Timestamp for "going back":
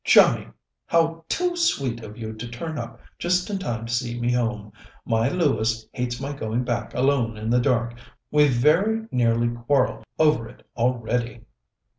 6.33-6.95